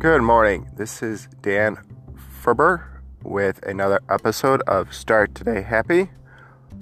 Good 0.00 0.22
morning. 0.22 0.66
This 0.76 1.02
is 1.02 1.28
Dan 1.42 1.76
Ferber 2.40 3.02
with 3.22 3.62
another 3.66 4.00
episode 4.08 4.62
of 4.62 4.94
Start 4.94 5.34
Today 5.34 5.60
Happy. 5.60 6.10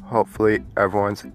Hopefully, 0.04 0.60
everyone's 0.76 1.26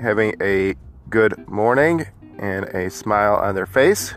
having 0.00 0.34
a 0.40 0.74
good 1.10 1.46
morning 1.46 2.06
and 2.38 2.64
a 2.74 2.88
smile 2.88 3.34
on 3.34 3.54
their 3.54 3.66
face. 3.66 4.14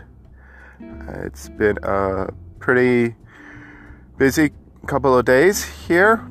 Uh, 0.80 1.26
it's 1.26 1.50
been 1.50 1.76
a 1.82 2.32
pretty 2.58 3.16
busy 4.16 4.50
couple 4.86 5.14
of 5.14 5.26
days 5.26 5.62
here, 5.86 6.26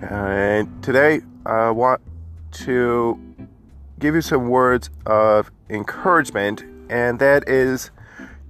and 0.00 0.80
today 0.80 1.22
I 1.44 1.70
want 1.70 2.02
to 2.52 3.18
give 3.98 4.14
you 4.14 4.22
some 4.22 4.48
words 4.48 4.90
of 5.06 5.50
encouragement, 5.68 6.62
and 6.88 7.18
that 7.18 7.48
is 7.48 7.90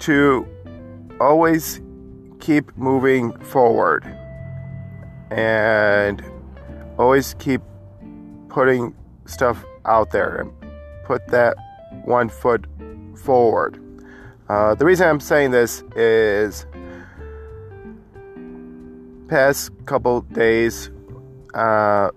to 0.00 0.46
always 1.20 1.80
keep 2.40 2.76
moving 2.76 3.32
forward 3.40 4.04
and 5.30 6.22
always 6.98 7.34
keep 7.34 7.60
putting 8.48 8.94
stuff 9.26 9.64
out 9.84 10.10
there 10.10 10.36
and 10.36 10.52
put 11.04 11.26
that 11.28 11.56
one 12.04 12.28
foot 12.28 12.64
forward. 13.16 13.82
Uh, 14.48 14.74
the 14.74 14.84
reason 14.84 15.06
I'm 15.06 15.20
saying 15.20 15.50
this 15.50 15.82
is 15.94 16.66
past 19.28 19.70
couple 19.84 20.22
days 20.22 20.90
uh, 21.54 22.10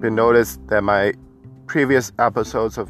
been 0.00 0.14
noticed 0.14 0.64
that 0.68 0.82
my 0.82 1.12
previous 1.66 2.12
episodes 2.18 2.78
of 2.78 2.88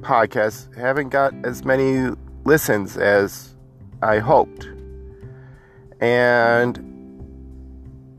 podcasts 0.00 0.74
haven't 0.76 1.08
got 1.08 1.32
as 1.44 1.64
many 1.64 2.14
listens 2.44 2.96
as 2.96 3.54
I 4.02 4.18
hoped. 4.18 4.71
And 6.02 6.76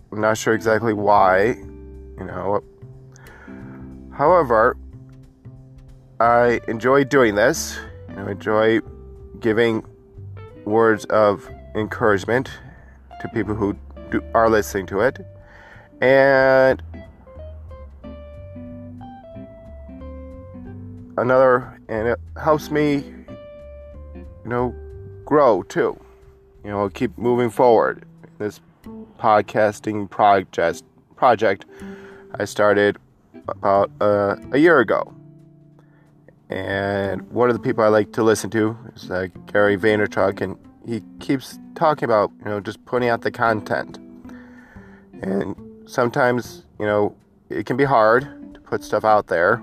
I'm 0.10 0.22
not 0.22 0.38
sure 0.38 0.54
exactly 0.54 0.94
why, 0.94 1.48
you 1.48 2.24
know. 2.24 2.64
However, 4.14 4.78
I 6.18 6.62
enjoy 6.70 7.04
doing 7.04 7.36
this. 7.36 7.78
You 8.08 8.16
know, 8.16 8.28
enjoy 8.28 8.80
giving 9.42 9.84
words 10.64 11.04
of 11.06 11.50
encouragement 11.76 12.50
to 13.20 13.28
people 13.28 13.54
who 13.54 13.76
do, 14.12 14.24
are 14.34 14.50
listening 14.50 14.86
to 14.86 15.02
it. 15.02 15.20
And 16.00 16.82
another, 21.18 21.82
and 21.90 22.08
it 22.08 22.20
helps 22.42 22.72
me, 22.72 23.04
you 24.16 24.26
know, 24.46 24.74
grow 25.26 25.64
too. 25.64 26.00
You 26.64 26.70
know, 26.70 26.90
keep 26.90 27.18
moving 27.18 27.50
forward. 27.50 28.06
This 28.38 28.62
podcasting 29.20 30.10
project 30.10 30.84
project 31.16 31.66
I 32.40 32.46
started 32.46 32.98
about 33.48 33.92
uh, 34.02 34.36
a 34.52 34.58
year 34.58 34.80
ago. 34.80 35.14
And 36.50 37.22
one 37.32 37.50
of 37.50 37.56
the 37.56 37.62
people 37.62 37.84
I 37.84 37.88
like 37.88 38.12
to 38.14 38.24
listen 38.24 38.50
to 38.52 38.78
is 38.96 39.10
uh, 39.10 39.28
Gary 39.52 39.78
Vaynerchuk, 39.78 40.42
and 40.42 40.58
he 40.86 41.02
keeps 41.20 41.60
talking 41.76 42.06
about, 42.06 42.32
you 42.40 42.46
know, 42.46 42.60
just 42.60 42.84
putting 42.86 43.10
out 43.10 43.22
the 43.22 43.32
content. 43.32 43.98
And 45.22 45.56
sometimes, 45.86 46.66
you 46.80 46.86
know, 46.86 47.16
it 47.50 47.66
can 47.66 47.78
be 47.78 47.86
hard 47.86 48.54
to 48.54 48.60
put 48.60 48.84
stuff 48.84 49.04
out 49.04 49.28
there 49.28 49.58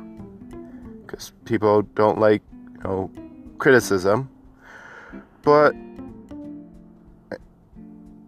because 1.06 1.32
people 1.44 1.82
don't 1.94 2.18
like, 2.18 2.42
you 2.72 2.82
know, 2.84 3.10
criticism. 3.58 4.30
But 5.42 5.74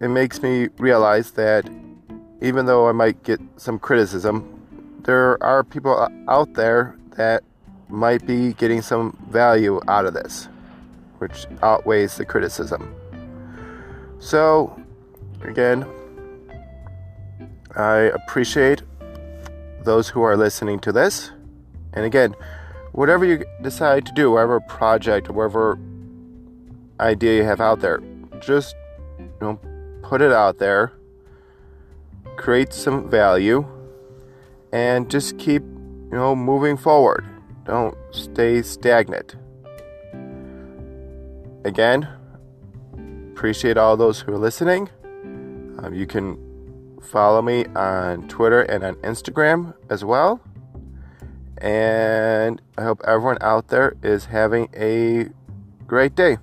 it 0.02 0.08
makes 0.08 0.42
me 0.42 0.68
realize 0.78 1.30
that 1.32 1.64
even 2.40 2.66
though 2.66 2.88
I 2.88 2.92
might 2.92 3.22
get 3.22 3.40
some 3.56 3.78
criticism, 3.78 5.00
there 5.04 5.42
are 5.42 5.62
people 5.62 6.08
out 6.28 6.54
there 6.54 6.96
that 7.16 7.44
might 7.88 8.26
be 8.26 8.52
getting 8.54 8.82
some 8.82 9.16
value 9.30 9.80
out 9.86 10.04
of 10.06 10.14
this, 10.14 10.48
which 11.18 11.46
outweighs 11.62 12.16
the 12.16 12.24
criticism. 12.24 12.92
So, 14.18 14.76
again, 15.42 15.86
I 17.76 18.10
appreciate 18.12 18.82
those 19.84 20.08
who 20.08 20.22
are 20.22 20.36
listening 20.36 20.80
to 20.80 20.90
this. 20.90 21.30
And 21.92 22.04
again, 22.04 22.34
whatever 22.90 23.24
you 23.24 23.44
decide 23.62 24.06
to 24.06 24.12
do, 24.12 24.32
whatever 24.32 24.58
project 24.60 25.30
whatever 25.30 25.78
idea 26.98 27.36
you 27.36 27.44
have 27.44 27.60
out 27.60 27.80
there, 27.80 28.00
just 28.40 28.74
you 29.18 29.30
know, 29.40 29.60
put 30.12 30.20
it 30.20 30.30
out 30.30 30.58
there, 30.58 30.92
create 32.36 32.70
some 32.70 33.08
value, 33.08 33.64
and 34.70 35.10
just 35.10 35.38
keep, 35.38 35.62
you 35.62 36.10
know, 36.12 36.36
moving 36.36 36.76
forward. 36.76 37.24
Don't 37.64 37.96
stay 38.10 38.60
stagnant. 38.60 39.36
Again, 41.64 42.06
appreciate 43.32 43.78
all 43.78 43.96
those 43.96 44.20
who 44.20 44.34
are 44.34 44.38
listening. 44.38 44.90
Um, 45.78 45.94
you 45.94 46.06
can 46.06 46.36
follow 47.00 47.40
me 47.40 47.64
on 47.74 48.28
Twitter 48.28 48.60
and 48.60 48.84
on 48.84 48.96
Instagram 48.96 49.72
as 49.88 50.04
well. 50.04 50.42
And 51.56 52.60
I 52.76 52.82
hope 52.82 53.00
everyone 53.06 53.38
out 53.40 53.68
there 53.68 53.96
is 54.02 54.26
having 54.26 54.68
a 54.76 55.30
great 55.86 56.14
day. 56.14 56.36